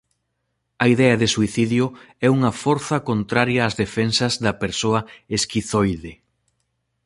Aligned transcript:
A 0.83 0.85
idea 0.93 1.15
de 1.21 1.27
suicidio 1.35 1.85
é 2.25 2.27
unha 2.37 2.51
forza 2.63 2.97
contraria 3.09 3.65
ás 3.67 3.77
defensas 3.83 4.33
da 4.43 4.53
persoa 4.63 4.99
esquizoide. 5.37 6.13